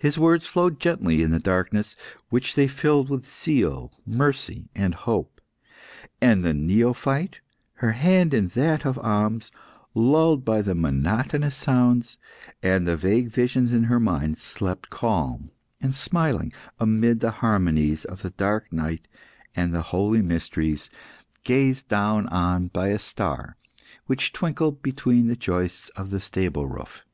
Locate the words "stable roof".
26.18-27.04